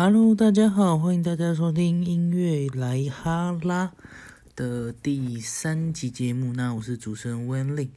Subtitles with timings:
[0.00, 3.90] Hello，大家好，欢迎大家收听音乐来哈拉
[4.54, 6.52] 的第三集节目。
[6.52, 7.90] 那我是主持人温令。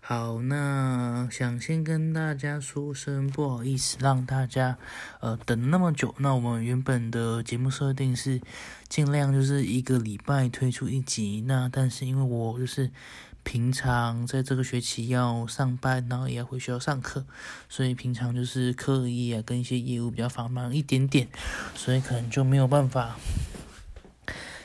[0.00, 4.78] 好，那想先跟大家说声不好意思，让大家
[5.20, 6.14] 呃等那么久。
[6.16, 8.40] 那我们原本的节目设定是
[8.88, 11.44] 尽量就是一个礼拜推出一集。
[11.46, 12.90] 那但是因为我就是
[13.44, 17.24] 平常在这个学期要上班，然后也要回学校上课，
[17.68, 21.28] 所以平常就是课业啊跟一些业务比较繁忙一点点，
[21.74, 23.16] 所以可能就没有办法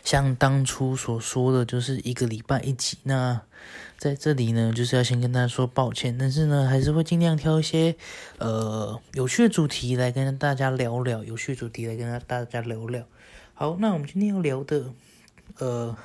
[0.03, 2.97] 像当初所说的，就是一个礼拜一集。
[3.03, 3.41] 那
[3.97, 7.95] 在这里呢，就是要先跟大家说抱歉，但是呢，还是会尽量挑一些
[8.37, 13.03] 呃有趣的主题来跟大家聊聊，有趣的主题来跟大家聊聊。
[13.55, 14.93] 好，那我们今天要聊的
[15.57, 15.97] 呃。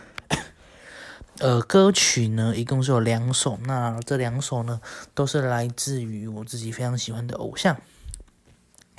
[1.43, 3.59] 呃，歌曲呢，一共是有两首。
[3.65, 4.81] 那这两首呢，
[5.13, 7.79] 都是来自于我自己非常喜欢的偶像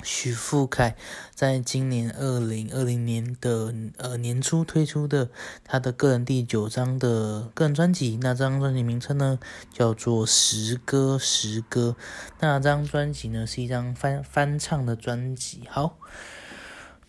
[0.02, 0.94] 许富凯，
[1.34, 5.30] 在今年二零二零年的呃年初推出的
[5.64, 8.18] 他的个人第九张的个人专辑。
[8.20, 9.38] 那这张专辑名称呢，
[9.72, 11.96] 叫做《十歌十歌》。
[12.40, 15.62] 那张专辑呢，是一张翻翻唱的专辑。
[15.70, 15.96] 好。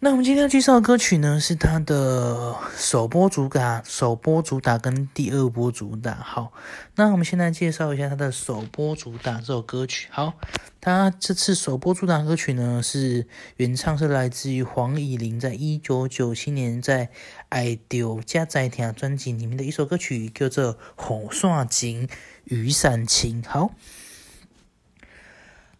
[0.05, 6.13] 那我们今天要介绍的歌曲呢，是他的首播主打、首播主打跟第二波主打。
[6.13, 6.53] 好，
[6.93, 10.07] 那我们现在介绍一下他的首播主打这首歌曲。
[10.11, 10.35] 好，
[10.79, 13.25] 他这次首播主打歌曲呢，是
[13.55, 17.07] 原唱是来自于黄以玲，在一九九七年在
[17.49, 22.07] 《爱丢加在听》专辑里面的一首歌曲，叫做《红线情
[22.43, 23.41] 雨伞情》。
[23.49, 23.71] 好。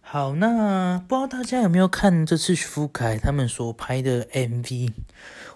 [0.08, 4.92] 好，那不知道大家有没有看这次徐福凯他们所拍的 MV？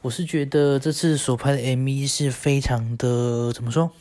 [0.02, 3.92] 我是觉得这次所拍的 MV 是非常的怎么说？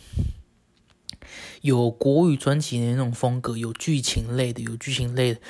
[1.60, 5.40] 有国语专辑的那种风格，有剧情类的，有剧情类的。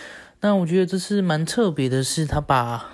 [0.41, 2.91] 那我觉得这次蛮特别的是，他把。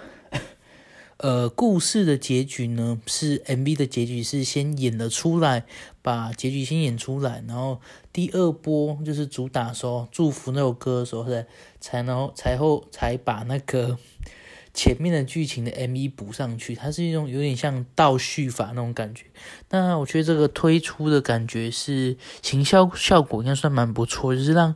[1.25, 5.65] 呃，故事的结局呢，是 MV 的结局是先演了出来，
[6.03, 7.81] 把结局先演出来，然后
[8.13, 11.47] 第二波就是主打时候祝福那首歌的时候，才
[11.81, 13.97] 才然后才后才把那个
[14.75, 19.25] 前面的剧情的 MV 补上去，它是一种有点像倒叙法那种感觉。
[19.71, 24.75] 那我觉得这个推出的感觉是行销效果应该算蛮不错，就是让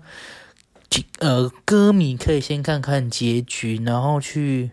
[1.18, 4.70] 呃歌迷可以先看看结局，然后去。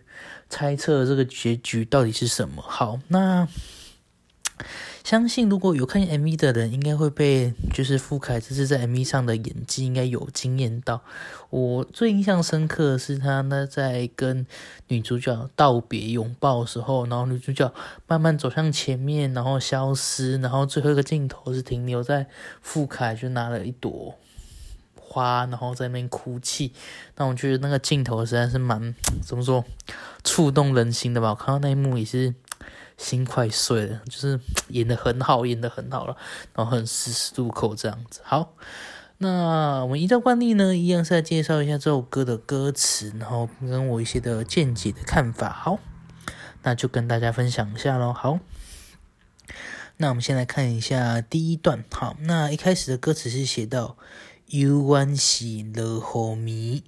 [0.55, 2.61] 猜测这个结局到底是什么？
[2.61, 3.45] 好，那
[5.03, 11.01] 相信如果有看 MV 的人，应该会被就是傅凯这次在 MV 上的演技应该有惊艳到。
[11.49, 14.47] 我最印象深刻的是他呢在跟
[14.87, 17.73] 女主角道别拥抱的时候，然后女主角
[18.07, 22.27] 慢慢走向前面，然后消失，然后最后一个镜头是停留在
[22.61, 24.17] 傅凯就拿了一朵。
[25.15, 26.73] 花，然后在那边哭泣，
[27.15, 28.93] 那我觉得那个镜头实在是蛮
[29.25, 29.63] 怎么说，
[30.25, 31.29] 触动人心的吧。
[31.29, 32.35] 我看到那一幕也是
[32.97, 34.37] 心快碎了，就是
[34.67, 36.17] 演的很好，演的很好了，
[36.53, 38.19] 然后很丝丝入扣这样子。
[38.25, 38.55] 好，
[39.19, 45.49] 那我们依照惯例呢，一样是来介绍一下这首歌的歌词，然后跟我一些的见解的看法。
[45.49, 45.79] 好，
[46.63, 48.11] 那就跟大家分享一下喽。
[48.11, 48.39] 好，
[49.95, 51.85] 那我们先来看一下第一段。
[51.89, 53.95] 好，那一开始的歌词是写到。
[54.47, 56.83] 犹原是落雨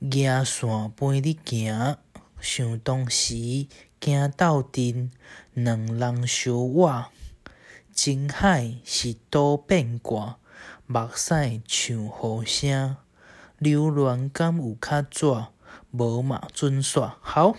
[0.00, 1.98] 暝，野线陪你行。
[2.40, 3.34] 想当时
[4.00, 5.10] 惊斗阵，
[5.52, 7.04] 两人相偎。
[7.92, 10.38] 情海是多变卦，
[10.86, 12.96] 目屎像雨声。
[13.58, 15.48] 流恋敢有较绝？
[15.90, 17.12] 无嘛准煞。
[17.20, 17.56] 好。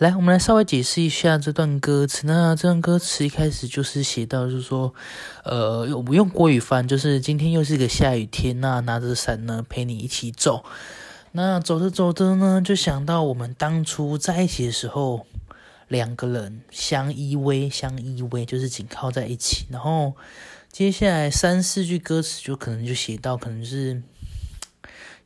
[0.00, 2.26] 来，我们来稍微解释一下这段歌词。
[2.26, 4.94] 那这段歌词一开始就是写到，就是说，
[5.44, 10.64] 呃，我用国语翻，就是今天又是一个下雨天，那拿着伞呢陪你一起走。
[11.32, 15.26] 那走着走着呢，就想到我们当初在一起的时候，
[15.86, 19.66] 两个人相依偎，相依偎，就是紧靠在一起。
[19.68, 20.14] 然后
[20.72, 24.00] 接下来三四句歌词就可能就写到，可能是。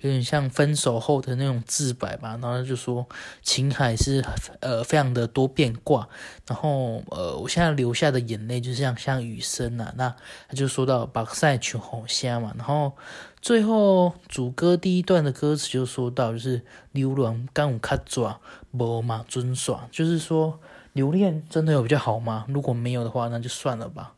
[0.05, 3.09] 有点像分手后的那种自白吧，然后就说
[3.43, 4.23] 情海是
[4.61, 6.07] 呃非常的多变卦，
[6.47, 10.15] 然后呃我现在流下的眼泪就像像雨声呐，那
[10.47, 12.93] 他就说到把赛群红虾嘛，然后
[13.41, 16.61] 最后主歌第一段的歌词就说到就是
[16.93, 18.43] 流浪干有卡爪
[18.73, 20.61] 无嘛尊耍，就是说
[20.93, 22.45] 留恋真的有比较好吗？
[22.49, 24.13] 如果没有的话，那就算了吧。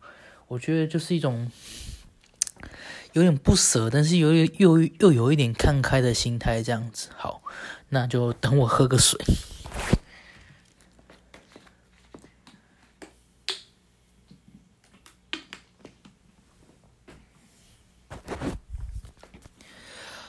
[0.48, 1.48] 我觉得就是一种。
[3.16, 7.40] 有点不舍，但是又又又有一点看开的心态，这样子好，
[7.88, 9.18] 那就等我喝个水。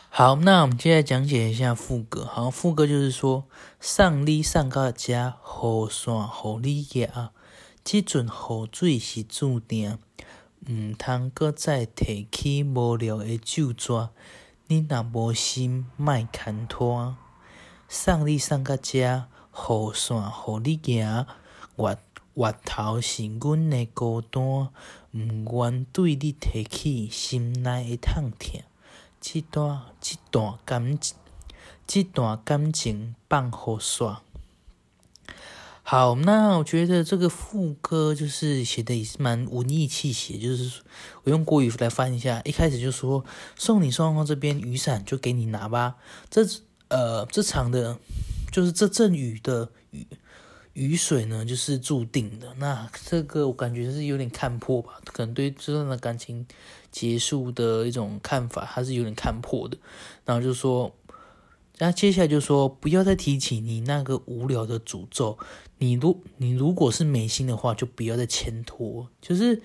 [0.09, 2.23] 好，那我们接下来讲解一下副歌。
[2.23, 3.49] 好，副歌就是说，
[3.81, 7.31] 上你上到遮，雨伞互你夹，
[7.83, 9.99] 即阵雨水是注定，
[10.69, 14.09] 毋通搁再提起无聊的旧纸。
[14.67, 17.15] 你若无心，莫牵拖。
[17.87, 18.99] 送你送到遮，
[19.53, 21.25] 雨伞互你行，
[21.77, 21.97] 月
[22.33, 28.61] 月头是阮的孤单，毋愿对你提起心内的痛疼。
[29.21, 30.99] 这段这段感
[31.85, 34.17] 即，段感情放雨伞。
[35.89, 40.81] 好，那我觉得这个副歌就是写的也是蛮文艺气息，就是
[41.23, 42.41] 我用国语来翻一下。
[42.43, 43.23] 一开始就说
[43.55, 45.95] 送你双方这边雨伞就给你拿吧。
[46.29, 46.45] 这
[46.89, 47.97] 呃这场的，
[48.51, 50.05] 就是这阵雨的雨
[50.73, 52.53] 雨水呢，就是注定的。
[52.57, 56.45] 那这个我感觉是有点看破吧，可能对这段的感情。
[56.91, 59.77] 结束的一种看法，他是有点看破的。
[60.25, 60.93] 然后就说，
[61.77, 65.37] 然后接下来就说，不要再提起你那个无聊的诅咒。
[65.79, 69.07] 你如你如果是美心的话，就不要再牵拖。
[69.21, 69.61] 就是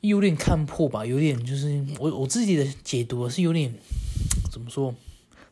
[0.00, 3.72] 有点看破吧，有点就是我我自己的解读是有点
[4.50, 4.94] 怎么说，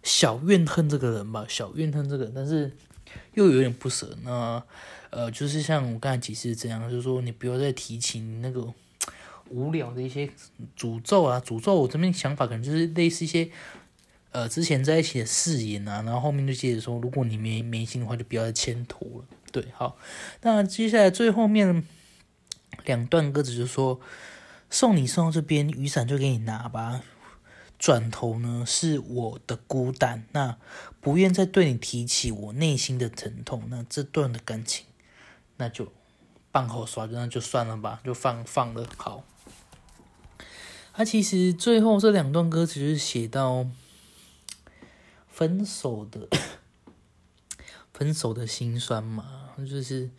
[0.03, 2.71] 小怨恨这个人吧，小怨恨这个，但是
[3.35, 4.17] 又有点不舍。
[4.23, 4.63] 那
[5.11, 8.73] 呃，就是像我刚才解释这样，就是说你不要再提起那个。
[9.51, 10.31] 无聊的一些
[10.79, 13.51] 诅咒啊，诅咒我这边想法可能就是类似一些，
[14.33, 19.25] 呃，之前在一起的誓言啊，然后后面就接着说，如果你没没心的话，就不要再牵拖了。
[19.51, 19.97] 对，好，
[20.43, 21.85] 那接下来最后面
[22.85, 24.01] 两段歌词就说，
[24.71, 27.03] 送你送到这边，雨伞就给你拿吧。
[27.77, 30.59] 转头呢是我的孤单，那
[31.01, 34.85] 不愿再对你提起我内心的疼痛，那这段的感情，
[35.57, 35.91] 那就
[36.53, 39.25] 半后刷，那就算了吧，就放放了，好。
[40.93, 43.67] 他其实最后这两段歌词是写到
[45.41, 46.29] 分手的，
[47.95, 50.11] 分手的心酸嘛，就是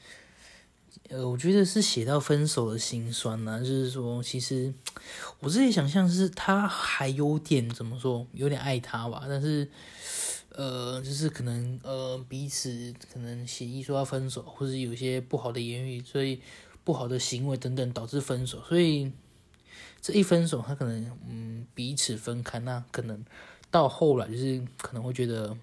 [1.09, 4.73] 呃，我觉得是写到分手的心酸啊，就是说，其实
[5.41, 9.69] 我自己想象是他还有点怎么说，有点爱他吧，但是
[10.53, 16.41] 呃，就是可能呃彼此可能协议说要分手，或者有些不好的言语，所以
[16.83, 19.11] 不好的行为等等导致分手，所以。
[20.03, 23.23] 这一分手，他可能嗯彼此分开，那可能
[23.71, 25.57] 到后来就是可能会觉得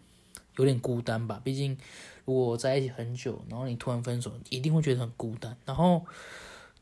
[0.57, 1.41] 有点孤单吧。
[1.45, 1.79] 毕竟
[2.25, 5.57] 如果在一起很久，然后你突然分手，一定会觉得很孤单。
[5.65, 6.05] 然后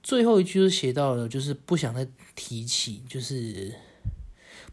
[0.02, 3.75] 最后一句就写到了，就是不想再提起，就是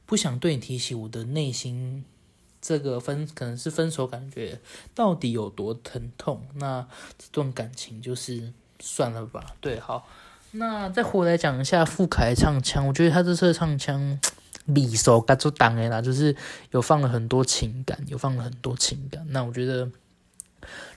[0.06, 2.06] 不想对你提起我的内心
[2.62, 4.60] 这个分，可能是分手感觉
[4.94, 6.46] 到底有多疼痛。
[6.56, 9.56] 那这段感情就是算了吧。
[9.60, 10.08] 对，好。
[10.56, 14.20] 那再回来讲一下傅凯唱腔，我觉得他这次唱腔
[14.66, 16.36] 利索，嘎做当然啦，就是
[16.72, 19.26] 有放了很多情感，有放了很多情感。
[19.30, 19.90] 那我觉得，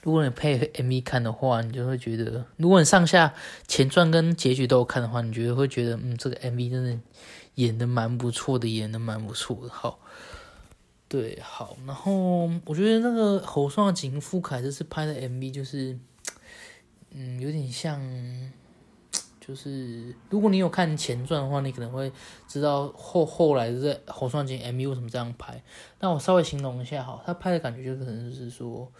[0.01, 3.33] 如果你配 MV 看的话，你就会觉得，如果你上下
[3.67, 6.97] 前传跟结局都有看的话，你觉得会觉得，嗯，这个 MV 真的
[7.55, 9.69] 演的蛮不错的，演的蛮不错的。
[9.69, 9.99] 好，
[11.09, 15.99] 对，好，然后我觉得那个侯双景傅凯这次拍的 MV 就是，
[17.11, 18.01] 嗯，有点像。
[19.47, 22.11] 就是如果你有看前传的话，你可能会
[22.49, 25.63] 知道后后来的侯双景 MV 为什么这样拍。
[26.01, 28.91] 那我稍微形容一下哈，他拍的感觉就可能就是说，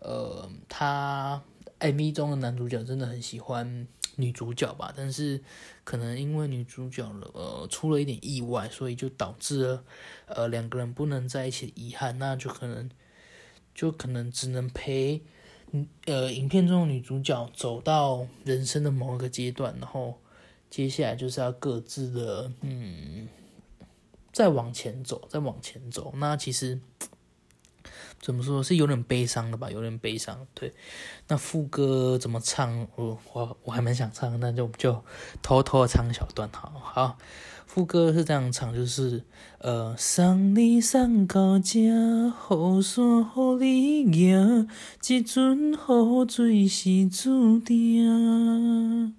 [0.00, 1.42] 呃，他
[1.80, 5.42] MV 中的男主角真的很喜欢女主角吧，但是
[5.84, 9.84] 可能因为女主角了呃出了一点意外，所以就导致了
[10.26, 12.90] 呃两个人不能在一起的遗憾，那就可能
[13.74, 15.22] 就可能只能陪。
[16.06, 20.14] 呃，影片中的女主角走到人生的某一个阶段，然后
[20.70, 23.28] 接下来就是要各自的，嗯，
[24.32, 26.12] 再往前走，再往前走。
[26.16, 26.80] 那其实
[28.20, 29.70] 怎么说是有点悲伤的吧？
[29.70, 30.46] 有点悲伤。
[30.54, 30.74] 对，
[31.28, 32.86] 那副歌怎么唱？
[32.96, 35.04] 我我我还蛮想唱，那就就
[35.42, 37.18] 偷偷的唱小段，好好。
[37.66, 39.22] 副歌是这样唱，就是
[39.58, 44.68] 呃，送你送到这，雨伞互你行，
[45.00, 49.14] 这阵雨水是注定，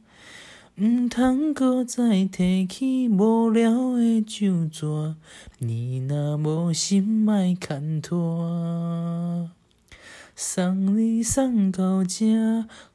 [0.81, 5.13] 毋通搁再提起无聊的旧纸，
[5.57, 9.49] 你若无心，莫牵拖。
[10.37, 12.25] 送你送到这，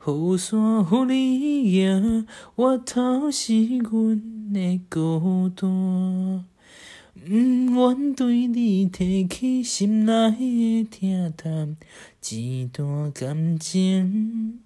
[0.06, 2.24] 雨伞互你摇，
[2.54, 4.18] 我头是阮
[4.54, 6.46] 的孤单，
[7.28, 11.76] 毋愿对你提起心内的疼痛，
[12.30, 14.60] 一段感情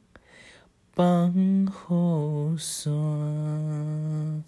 [0.98, 4.44] 放后算。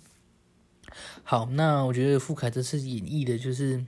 [1.22, 3.84] 好，那我觉得傅凯这次演绎的就是。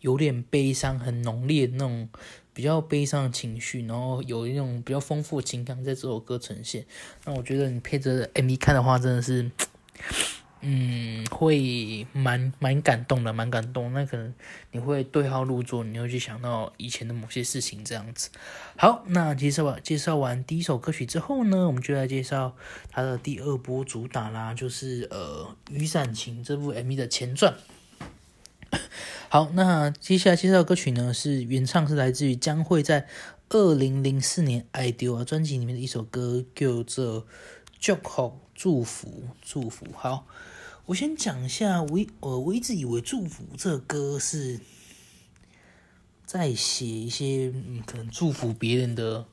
[0.00, 2.08] 有点悲伤、很浓烈的那种
[2.52, 6.86] 比较悲伤的情绪，然后有一种比较丰富的情感在这首歌呈现。
[7.24, 9.50] 那我觉得你配着 MV 看的话，真的是。
[10.68, 13.92] 嗯，会蛮蛮感动的，蛮感动。
[13.92, 14.34] 那可能
[14.72, 18.30] 你会对号入座，你会去想到以前的某些事情这样子。
[18.76, 22.56] 好，那介绍完介绍完第一首歌曲之后呢，我们就来介绍
[22.90, 27.54] 它的第二波主打啦，就是呃《雨伞情》这部 MV 的前传。
[29.28, 33.06] 好，那接下来介绍歌曲呢，是原唱是来自于将会在
[33.50, 37.22] 二零零四年《爱丢》啊专辑里面的一首歌，叫做
[37.72, 39.86] 《祝福祝福祝福》。
[39.94, 40.26] 好。
[40.86, 44.60] 我先讲一下，我我我一直以为《祝福》这歌是
[46.24, 49.26] 在写一些嗯，可能祝福别人的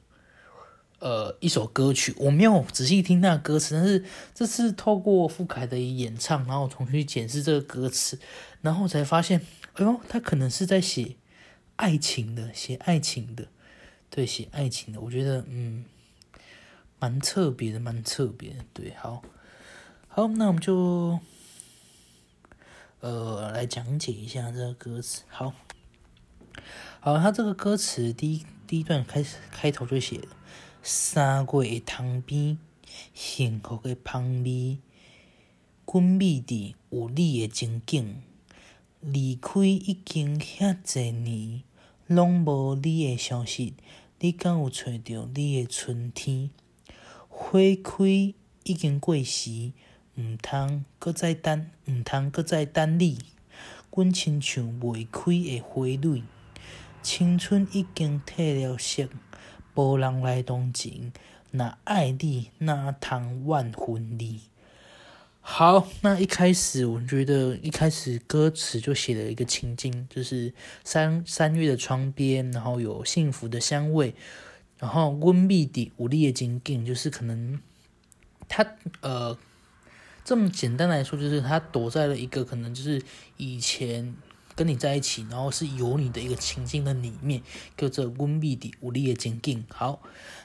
[0.97, 2.11] 呃一首歌曲。
[2.17, 8.19] 我没有仔细听那歌词，但是这次透过傅凯的演唱，然后重新检视这个歌词，
[8.61, 9.39] 然后才发现，
[9.73, 11.17] 哎呦，他可能是在写
[11.75, 13.47] 爱情的，写爱情的，
[14.09, 14.99] 对，写爱情的。
[14.99, 15.85] 我觉得嗯，
[16.97, 18.65] 蛮特别的，蛮特别的。
[18.73, 19.21] 对，好，
[20.07, 21.19] 好，那我们就。
[23.03, 25.23] 呃，来讲解一下这个歌词。
[25.27, 25.51] 好，
[27.01, 30.29] 好，他这个歌词第一第一段开始开头就写了：
[30.81, 32.57] 三月塘边，
[33.13, 34.77] 幸福的香味，
[35.83, 38.21] 滚蜜地有你的情景。
[39.01, 41.63] 离开已经遐侪年，
[42.07, 43.73] 拢无你的消息。
[44.21, 46.51] 你敢有找到你的春天？
[47.27, 48.33] 花开
[48.63, 49.73] 已经过时。
[50.15, 53.17] 毋通搁再等，毋通搁再等你。
[53.95, 56.23] 阮亲像未开的花蕊，
[57.01, 59.07] 青春已经褪了色，
[59.75, 61.11] 无人来同情。
[61.51, 64.41] 若爱你，哪通万分离？
[65.41, 70.53] 好，那一开始我觉得一开始歌词就写了一个情境，就是
[70.83, 74.15] 三三月的窗边，然后有幸福的香味，
[74.79, 77.59] 然后温蜜的无力的情景，就是可能
[78.47, 78.65] 他
[79.01, 79.37] 呃。
[80.23, 83.01] 这么简单来说，就是他躲在了一个可能就是
[83.35, 84.15] 以前
[84.55, 87.41] 跟你在一起，然后是有你的一个情境的里面，
[87.75, 89.65] 叫做温密的无力的情境。
[89.69, 90.01] 好，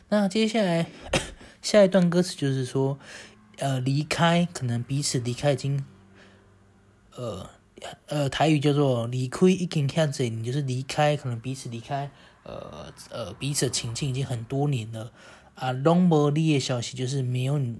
[0.08, 0.90] 那接下来
[1.62, 2.98] 下一段歌词就是说，
[3.58, 5.84] 呃，离开，可能彼此离开已经，
[7.14, 7.48] 呃
[8.06, 12.10] 呃，台语叫做离开已经看着你就是离开，可能彼此离开，
[12.42, 15.12] 呃呃，彼此的情境已经很多年了
[15.54, 15.72] 啊。
[15.72, 17.78] long 无你的消息就是没有你。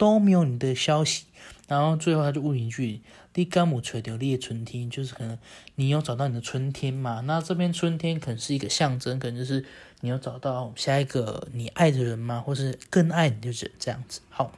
[0.00, 1.26] 都没有你的消息，
[1.68, 3.02] 然后最后他就问一句
[3.36, 5.36] ：“你敢有找到你春天？”就是可能
[5.74, 7.20] 你有找到你的春天嘛？
[7.26, 9.62] 那这边春天可能是一个象征，可能就是
[10.00, 12.40] 你要找到下一个你爱的人吗？
[12.40, 14.22] 或是更爱你的人这样子。
[14.30, 14.50] 好。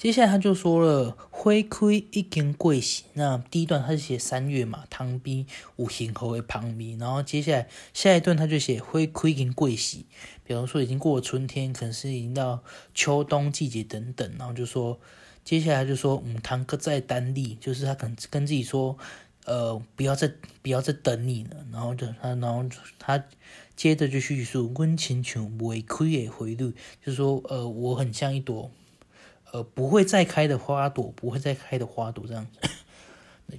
[0.00, 3.02] 接下来他就说了，花开已经过时。
[3.12, 5.44] 那第一段他是写三月嘛，塘边
[5.76, 6.98] 有幸福的旁边。
[6.98, 9.98] 然后接下来下一段他就写花开已经过时，
[10.42, 12.64] 比方说已经过了春天，可能是已经到
[12.94, 14.32] 秋冬季节等等。
[14.38, 14.98] 然后就说
[15.44, 18.96] 接下来就说，嗯，堂哥在单立，就是他可能跟自己说，
[19.44, 21.66] 呃，不要再不要再等你了。
[21.70, 22.64] 然后就他，然后
[22.98, 23.22] 他
[23.76, 28.70] 接着就叙述，温情像未开的花蕊，就是说，呃，我很像一朵。
[29.52, 32.46] 呃，不会再开的花朵，不会再开的花朵，这样，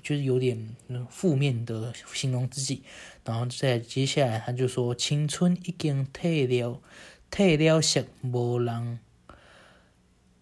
[0.01, 0.73] 就是有点
[1.09, 2.83] 负面的形容自己。
[3.25, 6.79] 然后再接下来，他就说：“青春已经褪了，
[7.29, 8.99] 褪了色，无人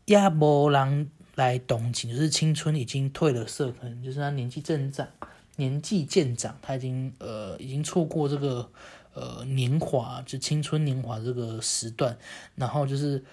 [0.06, 5.08] 也无人来动情。”就是青春已经褪了色，可能就是他年纪增长，
[5.56, 8.72] 年纪渐长，他已经呃，已经错过这个
[9.14, 12.16] 呃年华，就青春年华这个时段。
[12.56, 13.26] 然后就是。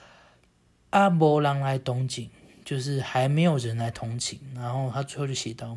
[0.90, 2.30] 阿波人来同情，
[2.64, 4.40] 就是还没有人来同情。
[4.54, 5.76] 然后他最后就写到，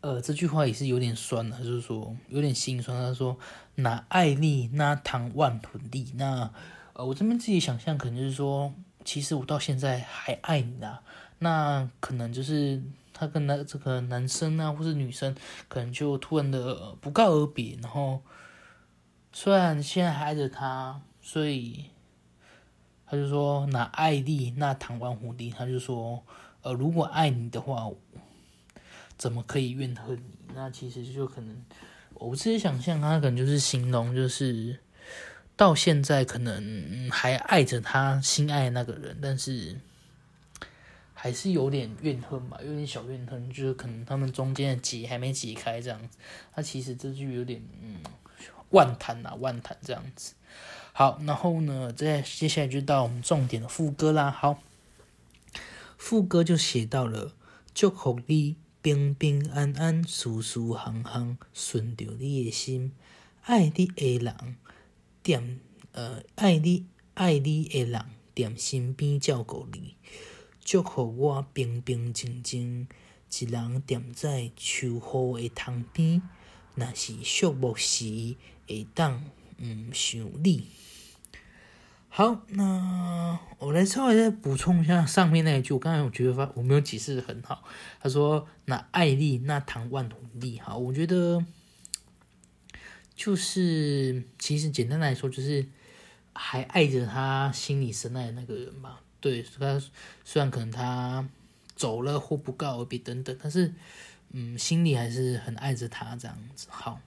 [0.00, 2.96] 呃，这句话也是有点酸的，就是说有点心酸。
[2.96, 3.36] 他说
[3.76, 6.50] ：“拿爱丽，那唐万土地。”那
[6.94, 8.72] 呃，我这边自己想象，可能就是说，
[9.04, 11.02] 其实我到现在还爱你啊。
[11.40, 12.82] 那可能就是
[13.12, 15.36] 他跟那这个男生啊，或是女生，
[15.68, 17.76] 可能就突然的不告而别。
[17.82, 18.22] 然后
[19.32, 21.86] 虽然现在还爱着他，所以。
[23.16, 26.22] 他就说：“那爱丽，那唐万虎地。”他就说
[26.60, 27.90] ：“呃，如果爱你的话，
[29.16, 30.52] 怎么可以怨恨你？
[30.54, 31.64] 那其实就可能，
[32.12, 34.78] 我自己想象，他可能就是形容，就是
[35.56, 39.74] 到现在可能还爱着他心爱的那个人，但是
[41.14, 46.18] 还是有点怨恨吧，有点小怨恨，就是可能他们中间的结还没解开这样子。
[46.54, 47.96] 他其实这句有点嗯，
[48.70, 50.34] 万谈啊，万谈这样子。”
[50.98, 54.30] 好，然后呢，再接下来就到我们重点的副歌啦。
[54.30, 54.62] 好，
[55.98, 57.34] 副歌就写到了：
[57.74, 62.92] 祝福你平平安安、舒舒行行，顺着你的心。
[63.42, 64.56] 爱你的人，
[65.22, 65.58] 踮
[65.92, 68.02] 呃，爱你爱你的人，
[68.34, 69.96] 踮身边照顾你，
[70.64, 72.88] 祝福我平平静静，
[73.38, 74.94] 一人踮在秋
[75.38, 76.22] 雨的窗边。
[76.74, 78.36] 若是寂寞时，
[78.66, 79.22] 会当
[79.60, 80.68] 毋想你。
[82.16, 85.74] 好，那我来稍微再补充一下上面那一句。
[85.74, 87.62] 我刚才我觉得发我没有解释的很好。
[88.00, 91.44] 他说：“那爱丽那唐万土利。”哈，我觉得
[93.14, 95.66] 就是其实简单来说，就是
[96.32, 99.02] 还爱着他心里深爱的那个人吧。
[99.20, 99.78] 对他
[100.24, 101.28] 虽然可能他
[101.74, 103.74] 走了或不告而别等等，但是
[104.30, 106.66] 嗯，心里还是很爱着他这样子。
[106.70, 106.98] 好，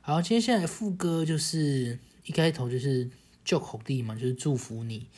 [0.00, 3.08] 好，接下来副歌就是一开头就是。
[3.44, 5.08] 祝福你嘛，就是祝福你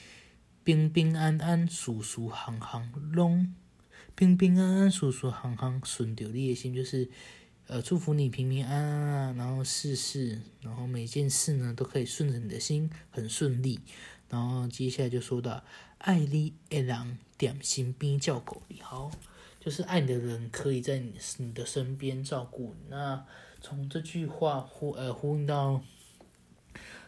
[0.64, 3.54] 平平安安、舒舒航航，拢
[4.14, 7.10] 平平安安、舒舒航航，顺着你的心，就是
[7.66, 13.80] 呃祝福你平平安安，然后事事，然后每件事呢都可以顺着你的心，很顺利。
[14.30, 15.62] 然后接下来就说到
[15.98, 19.10] 爱你的人点心边照顾你，好，
[19.60, 22.88] 就是爱你的人可以在你你的身边照顾你。
[22.88, 23.24] 那
[23.60, 25.82] 从这句话呼呃呼应到。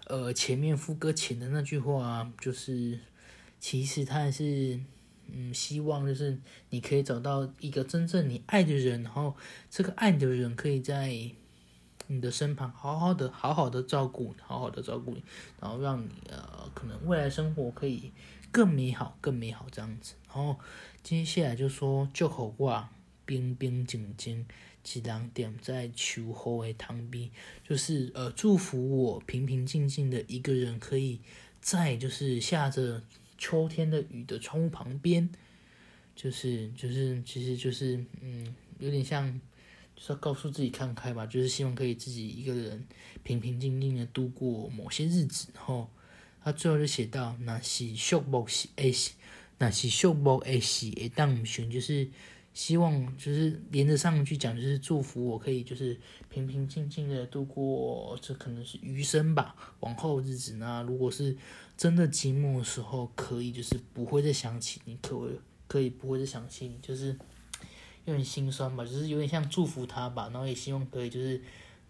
[0.08, 3.00] 呃，前面副歌前的那句话就是，
[3.58, 4.78] 其实他还是，
[5.26, 6.38] 嗯，希望就是
[6.70, 9.36] 你可以找到一个真正你爱的人，然后
[9.68, 11.08] 这个爱你的人可以在
[12.06, 15.24] 你的身旁好好的、好好的照顾你，好好的照顾你，
[15.60, 18.12] 然后让你呃，可能未来生活可以
[18.52, 20.14] 更美好、更美好这样子。
[20.28, 20.56] 然后
[21.02, 22.92] 接下来就说就口话，
[23.24, 24.46] 冰冰晶晶。
[24.86, 27.28] 几两点在秋雨的塘边，
[27.68, 31.18] 就是呃祝福我平平静静的一个人，可以
[31.60, 33.02] 在就是下着
[33.36, 35.28] 秋天的雨的窗户旁边，
[36.14, 39.28] 就是就是其实就是嗯有点像
[39.96, 42.86] 就是要告诉自己看开吧，就是希望可以自己一个人
[43.24, 45.48] 平平静静的度过某些日子。
[45.52, 45.90] 然后
[46.44, 48.68] 他最后就写到那是树木是，
[49.58, 52.08] 那是树木诶是会当选就是。
[52.56, 55.94] 希望就是连着上去讲，就是祝福我可以就是
[56.30, 61.36] 平平静静的度过这可能是余生吧，往后日子呢，如果是
[61.76, 65.30] 真的寂寞的时候，可以就是不会再想起你，可
[65.68, 67.14] 可以不会再想起你，就是
[68.06, 71.38] 有点心酸吧，就是有点像祝福他吧，然后也希望可以就是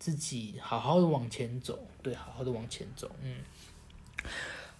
[0.01, 3.37] 自己好好的往前走，对，好好的往前走，嗯。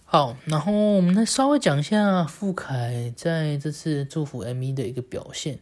[0.09, 5.59] 好，然后我们再稍微讲一下傅凯在这次祝福 MV 的一个表现。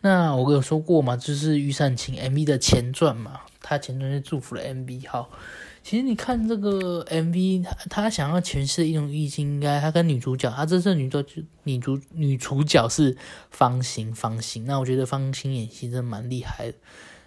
[0.00, 5.08] 那我有说过嘛，就是《御善情》MV 的前传嘛，他前传是祝福了 MV。
[5.08, 5.28] 好，
[5.82, 13.16] 其实你看这个 MV，他他想要诠释一种意境，应该他跟女主角，他这次女主角女主女主角是
[13.50, 14.64] 方形方形。
[14.66, 16.74] 那我觉得方形演戏真的蛮厉害的。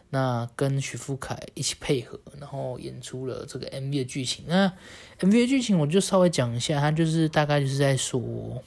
[0.09, 4.45] 那跟徐富凯一起配合，然后演出了这个 MV 的剧情。
[4.47, 4.71] 那
[5.19, 8.63] MV 的剧情我就稍微讲一下，他就是大概就是在说，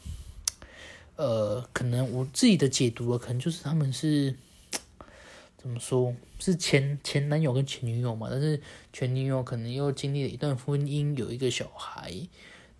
[1.16, 4.34] 呃，可能我自己的解读了，可能就是他们是
[5.56, 8.60] 怎么说，是前前男友跟前女友嘛，但是
[8.92, 12.14] 前女友可能又经历了一段婚姻，有一个小孩，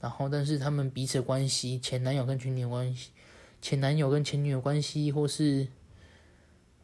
[0.01, 3.09] 然后但是他们彼此关系，前男友跟前女友关系，
[3.62, 5.68] 前男友跟前女友关系，或是。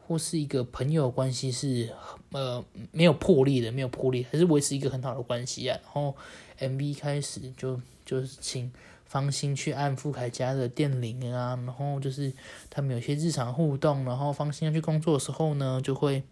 [0.07, 1.93] 或是一个朋友关系是
[2.31, 5.77] 呃没有破裂的，没有破裂，还是维持一个很好的关系啊。
[5.83, 6.15] 然后
[6.59, 8.71] MV 开始就就是请
[9.05, 12.31] 方心去按傅凯家的电铃啊，然后就是
[12.69, 16.23] 他们有些日常互动，然后方心要去工作的时候呢，就会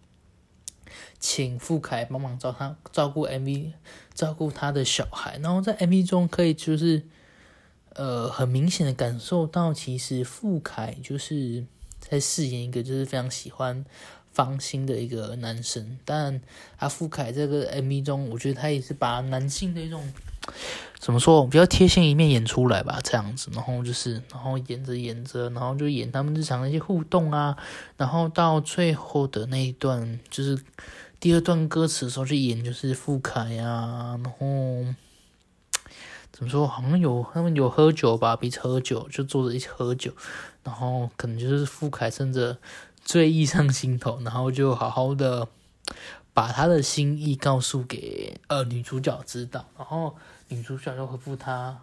[1.18, 3.72] 请傅凯帮忙照他照顾 MV，
[4.14, 5.38] 照顾他的小孩。
[5.42, 7.02] 然后在 MV 中可以就是
[7.92, 11.66] 呃很明显的感受到，其实傅凯就是。
[12.08, 13.84] 在饰演一个就是非常喜欢
[14.32, 16.40] 芳心的一个男生，但
[16.78, 20.12] 阿富凯这个 MV 中，我觉得他也是把男性的一种
[20.98, 27.56] 怎么说比较贴心一面演出来吧，这样子，然后就是，然后演着演着，然后就演他们日常的一些互动啊，
[27.96, 30.58] 然后到最后的那一段，就是
[31.18, 34.94] 第二段歌词的时候去演，就是富凯呀，然后。
[36.32, 36.66] 怎么说？
[36.66, 40.12] 好像有他们有喝酒吧，彼此喝酒，就坐着一起喝酒，
[40.66, 42.58] 然后可能就是傅凯趁着
[43.04, 45.46] 醉意上心头，然后就好好的
[46.34, 50.16] 把他的心意告诉给呃女主角知道，然后
[50.48, 51.78] 女主角就回复他：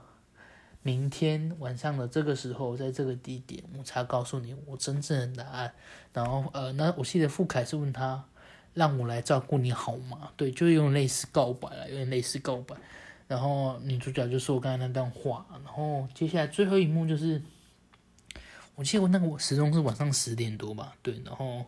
[0.82, 5.74] 明天晚上的这个时候，在这个地点，我才告诉你我真正的答案。
[6.12, 8.26] 然后呃，那我记得傅凯是问他，
[8.74, 10.30] 让我来照顾你好吗？
[10.36, 12.76] 对，就是用类似告白了，有点类似告白。
[13.30, 17.42] 然后女主角就说我刚才那段话，然后接下来最后一幕就是，
[18.76, 21.64] 我记得我那个我时钟是晚上十点多吧，对，然后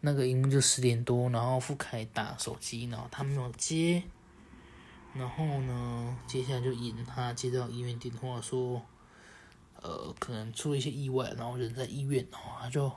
[0.00, 4.02] 那个荧幕就十点多，然后傅凯打手机，然后他没有接，
[5.14, 8.82] 然后呢，接下来就引他接到医院电话说，
[9.80, 12.92] 呃，可能出了一些意外，然后人在医院，然后他就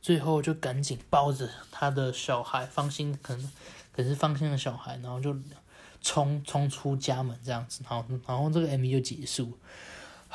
[0.00, 3.52] 最后就赶紧抱着他的小孩，放心，可能
[3.92, 5.36] 可是放心的小孩，然后就
[6.00, 9.52] 冲冲出家门这样子，然后然后这个 MV 就结束。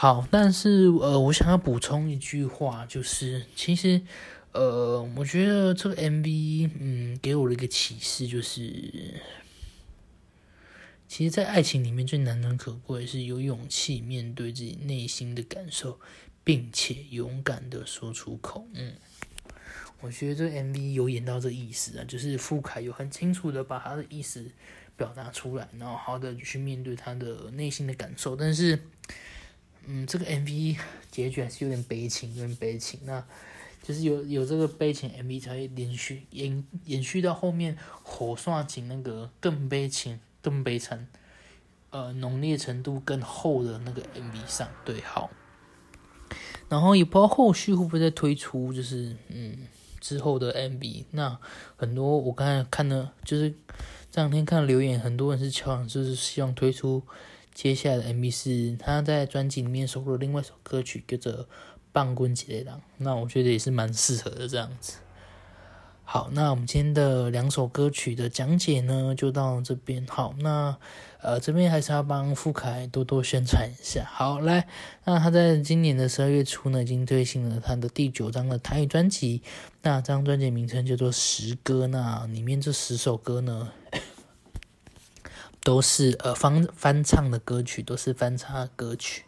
[0.02, 4.02] 好，但是呃，我想要补充一句话，就是其实
[4.52, 9.22] 呃，我觉得这个 MV 嗯，给我了一个启示，就是
[11.08, 16.00] 其实，在爱情里面最难能可贵是有勇气面对自己内心的感受，
[16.44, 18.66] 并且勇敢的说出口。
[18.74, 18.96] 嗯，
[20.00, 24.50] 我觉得这个 MV 有演到这意思啊，就是傅凯有很清楚的把他的意思
[24.98, 28.80] 表达出来，然后好的去面对他的内心的感受，但是。
[29.86, 30.78] 嗯，这个 MV
[31.10, 33.00] 结局还是有点悲情，有点悲情。
[33.04, 33.24] 那
[33.82, 41.08] 就是有有这个悲情 MV 才会连续延延续到后面火刷情那个更悲情、更悲惨，
[41.90, 44.70] 呃，浓烈程度更厚的那个 MV 上。
[44.86, 45.32] 对，好。
[46.70, 49.68] 然后也不知道后续会不会再推出，就是嗯
[50.00, 51.06] 之后的 MV。
[51.12, 51.38] 那
[51.76, 53.50] 很多我刚才看了，就是
[54.12, 57.02] 这两天看留言，很多人是敲，就是希望推出。
[57.54, 61.34] 接下来的 MV 是他在专辑里面收录另外一首歌曲，叫做
[61.92, 64.98] 《棒棍节的郎》，那我觉得也是蛮适合的这样子。
[66.04, 70.06] 好，那我们今天的两首歌曲的讲解呢，就到这边。
[70.08, 70.76] 好，那
[71.22, 74.06] 呃这边还是要帮傅凯多多宣传一下。
[74.12, 74.68] 好，来，
[75.06, 79.42] 那他在今年的十二月初呢，已经推行了他的第九张的台语专辑，
[79.84, 83.72] 那张专辑名称叫做《十歌》，那里面这十首歌呢。
[85.64, 89.26] 都是呃翻翻唱的歌曲，都是翻唱歌曲，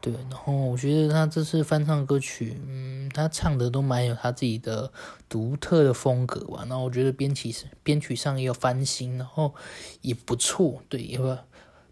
[0.00, 0.10] 对。
[0.30, 4.90] 然后我觉得他这次翻唱歌曲，嗯，他唱的都蛮有他自己的
[5.28, 6.64] 独特的风格吧。
[6.66, 9.54] 那我觉得编曲编曲上也有翻新，然后
[10.00, 11.36] 也不错，对，因为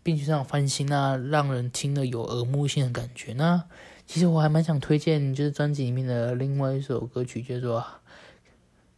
[0.02, 3.34] 编曲上翻新啊，让人听了有耳目性的感觉。
[3.34, 3.64] 那
[4.06, 7.80] 其实我还蛮想推荐，就是专辑里面的另外一首歌曲，叫做《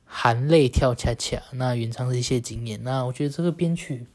[0.04, 2.80] 含泪跳恰恰》，那原唱是谢金燕。
[2.84, 4.06] 那我觉得这个编曲。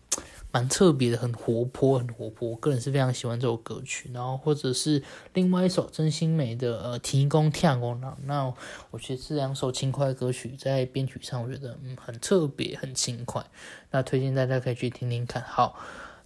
[0.53, 2.51] 蛮特别的，很活泼，很活泼。
[2.51, 4.11] 我个人是非常喜欢这首歌曲。
[4.13, 5.01] 然后或者是
[5.33, 8.53] 另外一首真心美的呃提供跳工那那
[8.91, 13.43] 我觉得这两首轻快歌曲在编曲上，我觉得嗯很特别，很轻快。
[13.89, 15.41] 那推荐大家可以去听听看。
[15.41, 15.75] 好，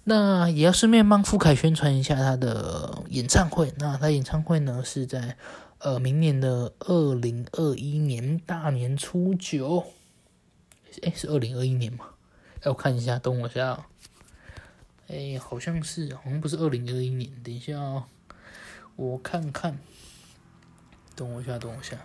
[0.03, 3.73] 那也要顺便帮傅凯宣传一下他的演唱会。
[3.77, 5.37] 那他演唱会呢是在
[5.79, 9.85] 呃明年的二零二一年大年初九。
[11.03, 12.07] 哎，是二零二一年吗？
[12.59, 13.85] 哎，我看一下，等我一下。
[15.07, 17.31] 哎，好像是，好像不是二零二一年。
[17.41, 18.07] 等一下哦，
[18.95, 19.79] 我看看。
[21.15, 21.97] 等我一下，等我一下，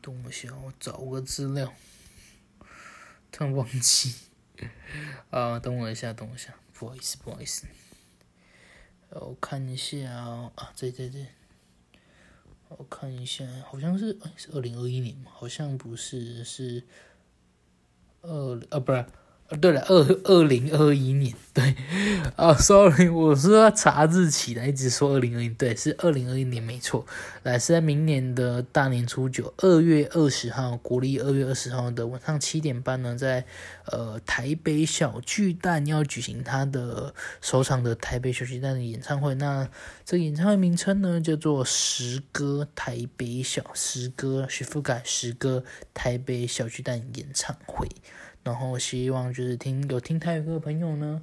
[0.00, 1.72] 等我一下，我找个资料。
[3.30, 4.14] 突然忘记。
[5.30, 7.66] 啊，等我一下，等我一下，不好意思，不好意思。
[9.10, 11.26] 我看一下啊，这这这，
[12.68, 15.30] 我看一下，好像是是二零二一年嘛？
[15.32, 16.82] 好像不是，是
[18.22, 19.06] 二啊，不是。
[19.56, 21.74] 对了，二二零二一年，对，
[22.36, 27.06] 啊，sorry，我是要查日期的，一直说二零二一，对，是二零二一年，没错，
[27.44, 33.46] 来是在明年的大年初九，二月二十号，国历二月二十号的晚上七点半呢，在
[33.86, 39.66] 呃台北小巨蛋要举行他的首场的台北小巨蛋的演唱会，那
[40.04, 47.88] 这个演唱会名称呢叫做十歌台北小十歌徐福改十歌台北小巨蛋演唱会。
[48.42, 51.22] 然后希望就是听有听泰语歌的朋友呢，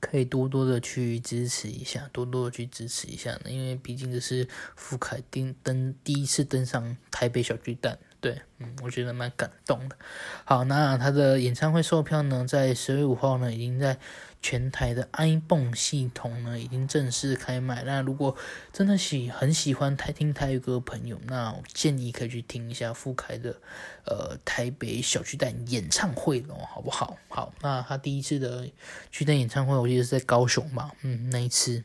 [0.00, 9.96] 可以多多的去支持一下，多多的去支持一下呢，因为毕竟这是傅凯丁登第一次登上台北小巨蛋，对，嗯，我觉得蛮感动的。
[10.44, 13.98] 好，那他的演唱会售票呢，在十月五号呢，已经在。
[14.42, 17.84] 全台的 iPhone 系统呢，已经正式开卖。
[17.84, 18.36] 那如果
[18.72, 23.56] 真的喜很喜欢台听台语歌的朋友，那我建议可以去听一下傅凯的
[24.04, 27.16] 呃台北小巨蛋演唱会咯，好不好？
[27.28, 28.68] 好，那他第一次的
[29.12, 31.84] 巨蛋演唱会，我记得是在高雄嘛，嗯，那一次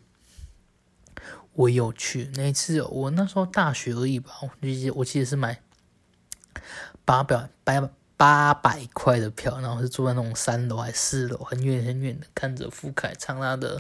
[1.54, 5.62] 我有去，那一次我那时候大学而已吧，我记得我记得是买
[7.06, 7.91] 八百八。
[8.17, 13.80] 八百块的票，然后是坐在那种三楼还是四楼，很远很远的看着傅凯唱他的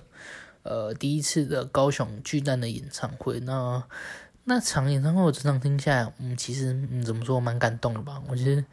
[0.61, 3.39] 呃第一次的高雄巨蛋的演唱会。
[3.39, 3.83] 那
[4.43, 8.21] 那场演唱会我整场听下来，嗯，其实嗯怎么说，蛮感动的吧？
[8.29, 8.63] 我其实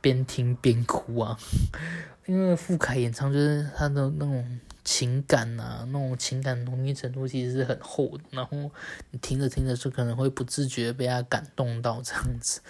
[0.00, 1.38] 边听边哭啊，
[2.26, 8.24] 因为傅凯演唱就是他的那种情感呐，那种情感浓密程度其实是很厚的。
[8.30, 8.70] 然后
[9.10, 12.60] 你听着听着就可能会不自觉被他感动到这样子。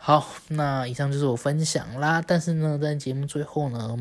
[0.00, 2.22] 好，那以上就是我分享啦。
[2.24, 3.96] 但是呢，在节目最后呢，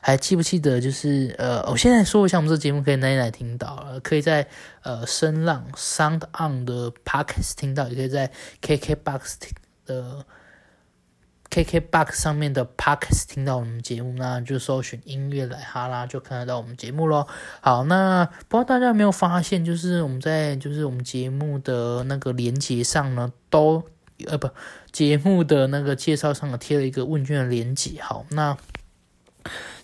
[0.00, 3.76] 还记不记得就是呃，我现在说一下，我们这节目可以哪里来听到？
[3.88, 4.46] 呃，可以在
[4.82, 9.36] 呃声浪 Sound On 的 Podcast 听到，也可以在 KKBox
[9.86, 10.26] 的
[11.48, 14.14] KKBox 上面的 Podcast 听到我们节目。
[14.18, 17.26] 那就搜寻音乐来哈啦，就看得到我们节目咯。
[17.60, 23.84] 好，那不知道大家有没有发现，就是我们在就是我们节目的那个连接上呢，都。
[24.26, 24.50] 呃，不，
[24.90, 28.00] 节目的那个介绍上贴了一个问卷的连接。
[28.02, 28.56] 好，那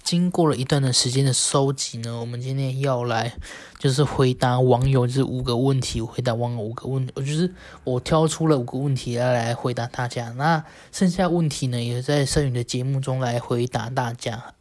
[0.03, 3.35] 经过了一段的时间的收集呢，我们今天要来
[3.79, 10.31] 就是回答网友这五个问题，回答网友五个问，我就是我挑出了五个问题要来回答大家。
[10.33, 14.55] 那剩下问题呢，也在剩余的节目中来回答大家。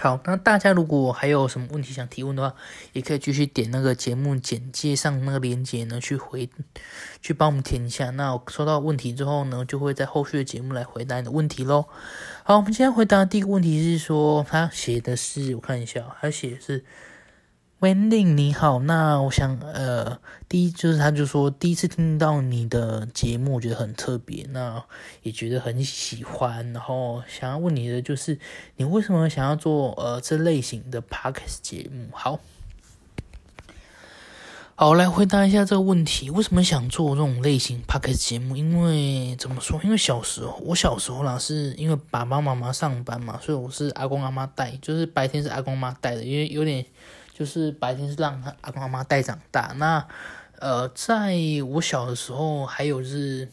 [0.00, 2.54] 好，那大家如果还有什么问题想提问的话，
[2.92, 6.48] 也可以继续点那个节目简介上那个链接呢，去回，
[7.20, 8.10] 去帮我们填一下。
[8.10, 11.86] 那我收到问题之后呢，就会在后续的节目来回答你的问题喽。
[12.44, 16.84] 好，我们今天回答第一个问题是说，他写的是，我看一下，他写的是。
[17.80, 24.82] 温令你好，那我想，呃，第一就是他就说第一次听到你的节目，我觉得很特别，那
[25.22, 28.36] 也觉得很喜欢，然后想要问你的就是，
[28.78, 32.08] 你为什么想要做呃这类型的 podcast 节目？
[32.12, 32.40] 好，
[34.74, 38.56] 好，来回答一下这个问题，为什么想做这种类型 podcast 节目？
[38.56, 39.80] 因为怎么说？
[39.84, 46.84] 因为小时候，我小时候啦，是因为爸爸妈妈上班嘛，所以我是阿公阿妈带，就是白天是阿公妈带的，因为有点。
[47.38, 50.04] 就是白天是让他阿公阿妈带长大，那
[50.58, 51.36] 呃，在
[51.68, 53.48] 我小的时候，还有是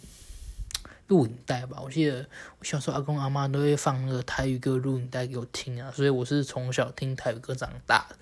[1.05, 1.77] 录影带吧。
[1.83, 2.25] 我记得
[2.57, 8.15] 我小时候阿公阿妈都会放那个台语歌录影带给我听啊，所以我是从小听台语歌长大的。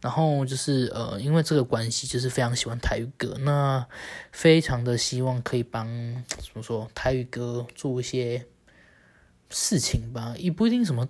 [0.00, 3.86] 然后就是呃，因为这个关系，就是非常喜欢台语歌，那
[4.32, 5.86] 非常的希望可以帮
[6.26, 8.44] 怎么说台语歌做一些
[9.48, 11.06] 事情吧，也不一定什么。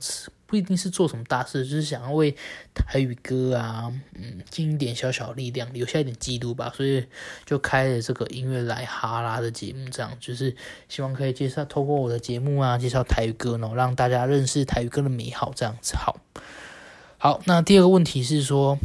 [0.55, 2.33] 不一定是做什么大事，就是想要为
[2.77, 6.73] 台语歌啊，嗯，尽一点小小力量，留下一点记录吧。
[6.73, 7.05] 所以
[7.45, 10.55] 就开了这个音乐来哈拉的节目，这样就是
[10.89, 15.97] 希望可以介绍，透过我的节目啊，介绍台语歌呢，让大家认识台语歌的美好，这样子。
[15.97, 16.21] 好，
[17.19, 18.79] 好，那第二个问题是说，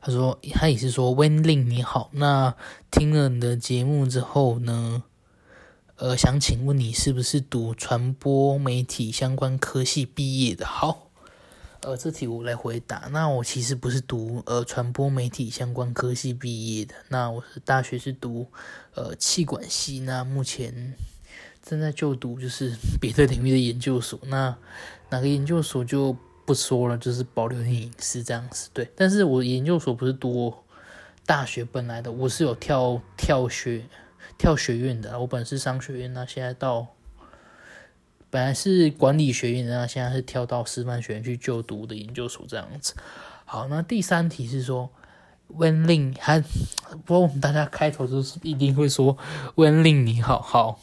[0.00, 2.52] 他说他也是说温令你好，那
[2.90, 5.04] 听了你的节目之后呢？
[5.98, 10.66] 呃，想请问你是不是读传播媒体相关科系毕业的？
[10.66, 11.08] 好，
[11.80, 13.08] 呃，这题我来回答。
[13.12, 18.46] 那我其实不是读呃传播媒体相关科系毕业的，那我是大学是读
[18.94, 20.92] 呃气管系，那目前
[21.62, 24.20] 正在就读就是 别的领域的研究所。
[24.24, 24.54] 那
[25.08, 28.68] 哪个研究所就不说了，就是保留点隐私这样子。
[28.74, 30.52] 对，但是我研究所不是读
[31.24, 33.86] 大学本来的，我是有跳跳学。
[34.38, 36.88] 跳学院的，我本是商学院，那现在到
[38.28, 42.94] 本来是管理学院，那现在是跳到师范学院去就读的研究所这样子。
[43.44, 44.90] 好，那第三题是说
[45.48, 49.16] 温令，还不过我们大家开头就是一定会说
[49.54, 50.78] 温令你好，好，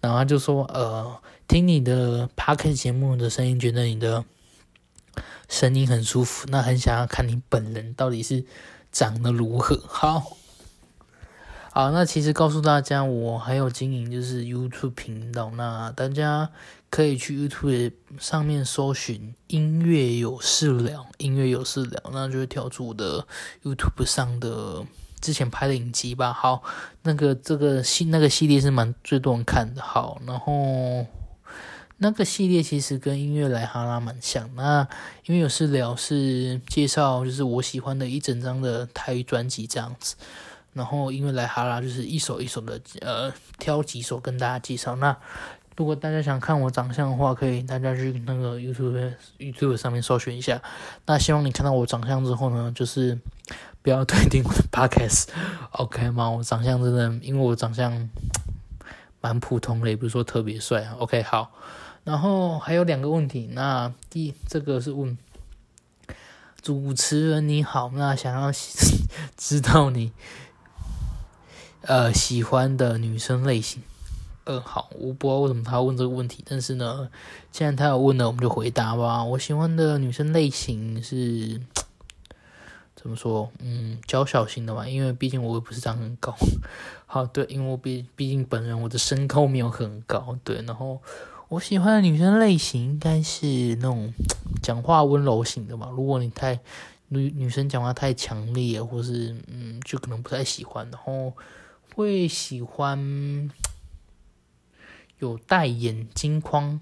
[0.00, 4.24] 然后他就说呃，听你的 p a r k 节目的声音，觉得你的
[5.48, 8.44] 声音很舒服，那很想要看你本人到底是
[8.90, 10.37] 长得如何，好。
[11.78, 16.50] 好，那其实告诉大家，我还有经营就是 YouTube 频道，那大家
[16.90, 23.24] 可以去 YouTube 上面搜寻“音乐有事了”，音乐有事了，那就会跳出我的
[23.62, 24.84] YouTube 上的
[25.20, 26.32] 之前拍的影集吧。
[26.32, 26.64] 好，
[27.02, 29.80] 那个这个系那个系列是蛮最多人看的。
[29.80, 31.06] 好，然后
[31.98, 34.52] 那个系列其实跟音乐来哈拉蛮像。
[34.56, 34.80] 那
[35.26, 40.16] 音乐有事了是介绍就是我喜欢的一整张的台语专辑这样子。
[40.78, 44.94] 然后因为来哈拉就是一首一首的，呃，挑几首跟大家介绍。
[44.96, 45.14] 那
[45.76, 50.62] 如果大家想看我长相的话，可以大家去那个 YouTube YouTube 上面搜寻一下。
[51.06, 53.18] 那希望你看到我长相之后呢，就是
[53.82, 56.30] 不要退订我的 Podcast，OK 吗？
[56.30, 58.08] 我长相真的，因为我长相
[59.20, 60.88] 蛮普通的，也不是说特别帅。
[60.98, 61.50] OK，好。
[62.04, 65.18] 然后还有两个问题，那第这个是问
[66.60, 68.50] 主持人你好，那想要
[69.36, 70.12] 知道你。
[71.88, 73.82] 呃，喜欢的女生类型，
[74.44, 77.08] 嗯，好，我不知道为什么他要问这个问题，但是呢，
[77.50, 79.24] 既然他要问了，我们就回答吧。
[79.24, 81.58] 我喜欢的女生类型是
[82.94, 83.50] 怎么说？
[83.60, 86.34] 嗯，娇小型的吧，因为毕竟我也不是长很高。
[87.06, 90.60] 好，对，因为我毕毕竟本人我的身高没有很高，对。
[90.66, 91.00] 然后
[91.48, 93.46] 我喜欢的女生类型应该是
[93.76, 94.12] 那种
[94.62, 95.88] 讲话温柔型的嘛。
[95.96, 96.60] 如果你太
[97.08, 100.86] 女女生讲话太强烈，或是嗯，就可能不太喜欢。
[100.90, 101.32] 然后
[101.98, 103.50] 会喜欢
[105.18, 106.78] 有戴眼镜框。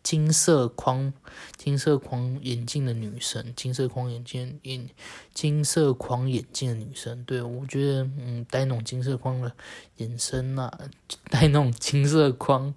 [0.00, 1.12] 金色框、
[1.56, 4.88] 金色框眼镜的女生，金色框眼镜眼
[5.34, 9.52] 金色框眼镜的女生，对我觉得，嗯，戴那种金色框的
[9.96, 10.72] 眼生啊，
[11.28, 12.72] 戴那种金色框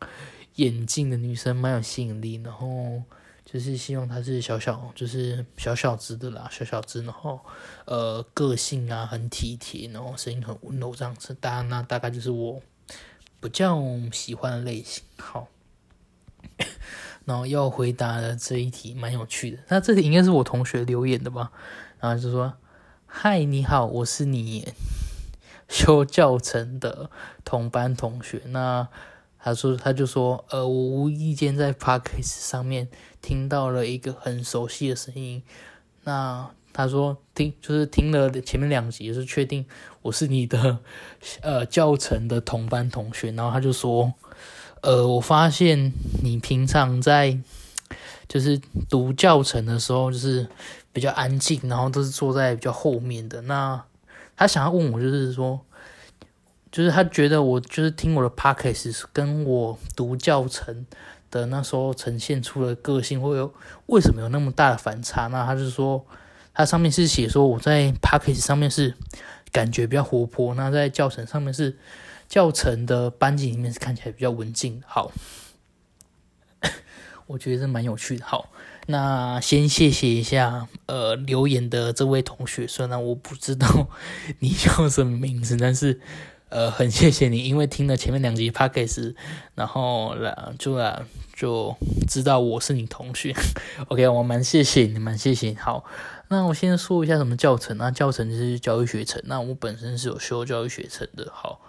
[0.56, 2.42] 眼镜的女生蛮有吸引力。
[2.44, 3.04] 然后
[3.52, 7.40] 就是希望他是小小，就是小小只的啦，小小只，然后
[7.86, 11.34] 呃，个性啊很体贴，然后声音很温柔这样子。
[11.34, 12.62] 大那大概就是我
[13.42, 13.78] 比较
[14.14, 15.04] 喜欢的类型。
[15.18, 15.48] 好。
[17.26, 21.52] 然后要回答的这一题蛮有趣的，那这题应该是我同学留言的吧？
[22.00, 22.54] 然后就说
[23.06, 24.74] ：“嗨，你好，我是你
[25.70, 27.12] 修教程的
[27.46, 28.88] 同班同学。”那
[29.38, 32.90] 他说他就说：“呃，我无意间在 Podcast 上面
[33.22, 35.44] 听到了一个很熟悉的声音。”
[36.06, 39.66] 那他说听就是听了前面两集，是确定
[40.02, 40.80] 我是你的
[41.42, 43.32] 呃教程的同班同学。
[43.32, 44.14] 然后他就说。
[44.84, 47.38] 呃，我发现你平常在
[48.28, 50.48] 就是读教程的时候，就是
[50.92, 53.44] 比较安静，然后都是坐在比较后面的。
[53.44, 53.84] 那
[54.36, 55.64] 他想要问我，就是说，
[56.72, 60.88] 就是他觉得我就是听我的 podcast 跟我读教程
[61.32, 63.52] 的那时候呈现出的个性会有
[63.88, 65.26] 为什么有那么大的反差？
[65.28, 66.06] 那他就说，
[66.54, 68.94] 他上面是写说我在 podcast 上面是
[69.52, 71.80] 感觉比较活泼，那在教程上面是。
[72.32, 74.82] 教程的班级里面是看起来比较文静。
[74.88, 75.12] 好，
[77.28, 78.26] 我觉得是蛮有趣的。
[78.26, 78.48] 好，
[78.88, 83.90] 那先谢谢一下呃留言的这位同学，虽然我不知道
[84.40, 86.00] 你叫什么名字，但是
[86.52, 89.16] 呃很谢谢你，因为听了前面两集 p o c a
[89.56, 91.76] 然后啦就啦就
[92.08, 93.34] 知道我是你同学。
[93.90, 95.56] OK，我蛮谢谢你，蛮谢谢你。
[95.56, 95.86] 好，
[96.28, 97.78] 那我先说一下什么教程。
[97.78, 99.22] 那教程就是教育学程。
[99.26, 101.32] 那我本身是有修教育学程的。
[101.34, 101.62] 好。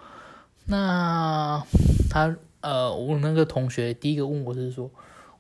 [0.67, 1.61] 那
[2.09, 4.89] 他呃，我那个同学第一个问我是说，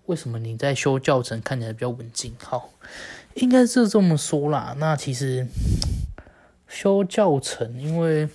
[0.06, 2.34] 为什么你在修教程看起来比较文静？
[2.42, 2.70] 好，
[3.34, 4.74] 应该是这么说啦。
[4.78, 5.46] 那其实
[6.66, 8.28] 修教程，因为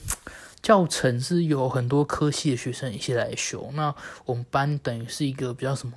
[0.67, 3.69] 教程是有很多科系的学生一起来修。
[3.73, 5.93] 那我们班等于是一个比较什么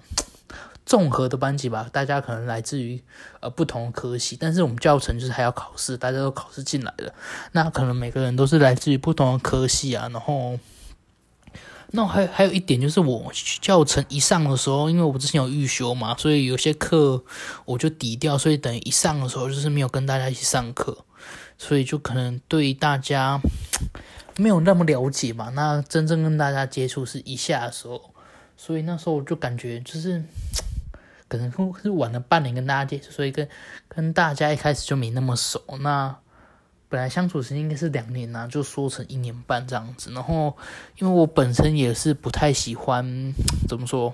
[0.86, 3.02] 综合的班级吧，大家可能来自于
[3.40, 7.12] 呃不同的科系，但是我们教程就是还要考试，大家都考试进来的。
[7.50, 10.56] 那可能每个人都是来自于不同的科系啊，然后。
[11.92, 17.24] 那还还有一点就是，我教程一上的时候，因为我之前有预修嘛，所以有些课
[17.64, 20.98] 我就抵掉，所以等于一上的时候就是没有跟大家一起上课，
[21.58, 23.40] 所以就可能对大家
[24.40, 25.50] 没有那么了解嘛。
[25.50, 28.14] 那真正跟大家接触是一下的时候，
[28.56, 30.22] 所以那时候我就感觉就是
[31.28, 33.48] 可能是晚了半年跟大家接触，所以跟
[33.88, 35.62] 跟大家一开始就没那么熟。
[35.80, 36.16] 那
[36.88, 40.10] 本来相处时间应该是两年呐，就说成一年半这样子。
[40.10, 40.56] 然后，
[40.98, 43.32] 因为我本身也是不太喜欢
[43.68, 44.12] 怎么说，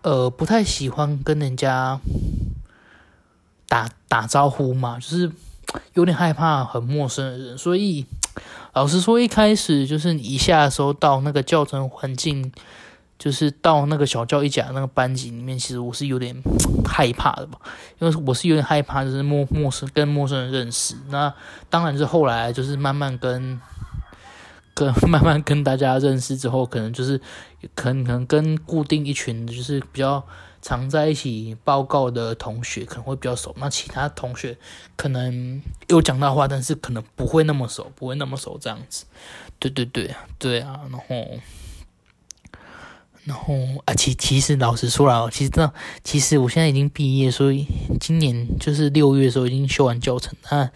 [0.00, 2.00] 呃，不太喜欢跟人家
[3.68, 5.30] 打打招呼嘛，就是
[5.92, 7.58] 有点害怕很陌生的人。
[7.58, 8.06] 所以，
[8.72, 12.52] 老实说，一开始就是你一下的时候到那个教程环境。
[13.20, 16.34] 就是到那个小教一甲那个班级里面，其实我是有点
[16.86, 17.58] 害怕的吧，
[17.98, 20.94] 因为我是有点害怕，就是陌陌生跟陌生人认识。
[21.10, 21.30] 那
[21.68, 23.60] 当然是后来就是慢慢跟
[24.72, 27.20] 跟 慢慢跟大家认识之后，可能就是
[27.74, 30.24] 可能可能跟固定一群就是比较
[30.62, 33.54] 常在一起报告的同学可能会比较熟。
[33.58, 34.56] 那其他同学
[34.96, 39.04] 可能有讲到话，但是可能不会那么熟，不会那么熟这样子。
[39.58, 41.38] 对对对，对啊，然后。
[43.24, 47.66] 然后啊，其其实老实说了，其实这其实我现在已经毕业，所以
[48.00, 50.70] 今年就是六月的时候已经修完教程啊。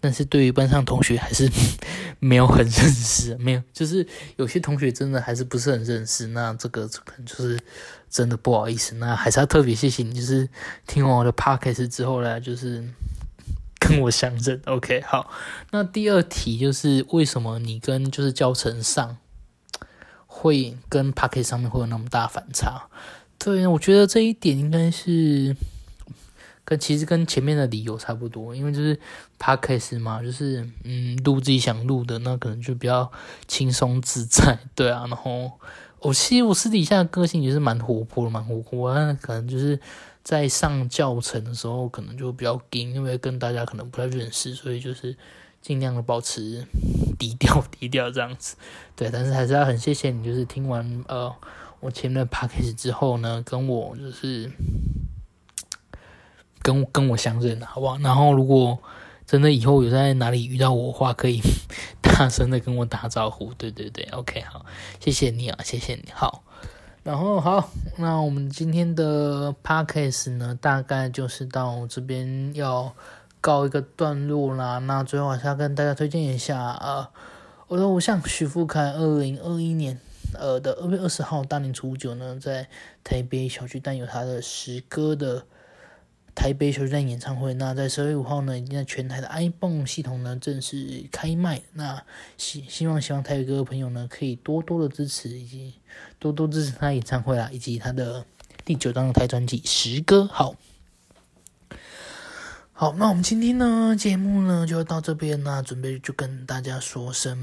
[0.00, 1.50] 但是对于班上同学还是
[2.20, 6.28] 没有很认识，没有，就是有些同学真的还是不是很认识。
[6.28, 7.58] 那这个可能就是
[8.10, 8.94] 真的不好意思。
[8.96, 10.48] 那还是要特别谢谢你，就是
[10.86, 12.88] 听完我的 podcast 之后呢，就是
[13.78, 14.60] 跟我相认。
[14.66, 15.30] OK，好。
[15.70, 19.16] 那第二题就是为什么你跟就是教程上？
[20.30, 22.88] 会跟 podcast 上面会有那么大反差，
[23.40, 25.56] 对，我觉得这一点应该是
[26.64, 29.00] 跟其实跟前面的理由差不多，因为就是
[29.36, 33.10] podcast 嘛，就是嗯录自己想录的，那可能就比较
[33.48, 35.06] 轻松自在，对啊。
[35.08, 35.58] 然后
[36.00, 39.78] 我其实我私底下个性也是蛮活泼的，蛮活泼，但可能就是
[40.22, 45.16] 在上教程的时候，可能就比较紧，因为跟大家可能不太认识，所以就是。
[45.60, 46.64] 尽量的保持
[47.18, 48.54] 低调低调这样子，
[48.94, 51.34] 对，但是还是要很谢谢你，就是听完呃
[51.80, 54.50] 我前面的 p a c k a g e 之后呢，跟我就是
[56.62, 57.98] 跟跟我相认，好不好？
[57.98, 58.78] 然后如果
[59.26, 61.40] 真的以后有在哪里遇到我的话，可以
[62.18, 63.54] 大声的跟我打招呼。
[63.54, 64.66] 对对对，OK，好，
[64.98, 66.42] 谢谢你啊，谢谢你好。
[67.04, 72.92] 然后好，那我们今天的 podcast 呢，大概就是到这边要
[73.40, 74.78] 告一个段落啦。
[74.78, 77.10] 那最后还是要跟大家推荐一下啊，
[77.68, 80.00] 我的偶像许富凯，二零二一年
[80.34, 82.66] 呃的二月二十号大年初九呢，在
[83.04, 85.46] 台北小巨蛋有他的十歌的。
[86.38, 91.60] 台北首站演唱会，那在十二月五号呢，已经在全台的 iPhone 系统呢正式开卖。
[91.72, 92.00] 那
[92.36, 95.74] 希希望希望台北各位朋友呢，可以多多的支持，以及
[96.20, 98.24] 多多支持他演唱会啦，以及他的
[98.64, 100.20] 第九张台专辑《十歌》。
[100.28, 100.54] 好。
[102.80, 107.36] 好，那我们今天呢节目呢就到这边啦，准备就跟大家说声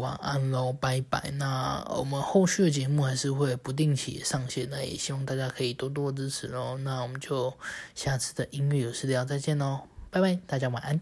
[0.00, 1.30] 晚安喽，拜拜。
[1.36, 6.76] 那我们后续的节目还是会不定期上线，那也希望大家可以多多支持喽。
[6.78, 7.54] 那我们就
[7.94, 11.00] 下次的音乐有事聊再见喽，拜拜，大家晚安。